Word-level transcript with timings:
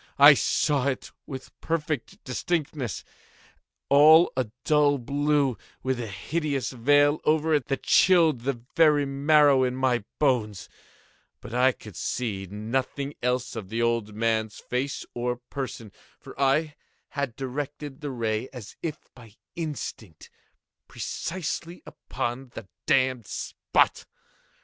I 0.17 0.33
saw 0.33 0.87
it 0.87 1.11
with 1.27 1.51
perfect 1.61 2.23
distinctness—all 2.23 4.33
a 4.35 4.49
dull 4.63 4.97
blue, 4.97 5.59
with 5.83 5.99
a 5.99 6.07
hideous 6.07 6.71
veil 6.71 7.21
over 7.23 7.53
it 7.53 7.67
that 7.67 7.83
chilled 7.83 8.39
the 8.41 8.59
very 8.75 9.05
marrow 9.05 9.63
in 9.63 9.75
my 9.75 10.03
bones; 10.17 10.67
but 11.39 11.53
I 11.53 11.71
could 11.71 11.95
see 11.95 12.47
nothing 12.49 13.13
else 13.21 13.55
of 13.55 13.69
the 13.69 13.83
old 13.83 14.15
man's 14.15 14.57
face 14.59 15.05
or 15.13 15.35
person: 15.35 15.91
for 16.19 16.33
I 16.41 16.73
had 17.09 17.35
directed 17.35 18.01
the 18.01 18.09
ray 18.09 18.49
as 18.51 18.75
if 18.81 18.97
by 19.13 19.35
instinct, 19.55 20.31
precisely 20.87 21.83
upon 21.85 22.49
the 22.55 22.67
damned 22.87 23.27
spot. 23.27 24.05